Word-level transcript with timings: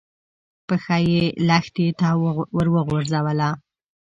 پښه 0.67 0.97
يې 1.09 1.23
لښتي 1.47 1.87
ته 1.99 2.09
ور 2.55 2.67
وغځوله. 2.75 3.49